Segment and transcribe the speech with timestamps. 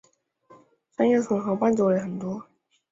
[0.89, 2.43] 三叶虫和腕足类很多。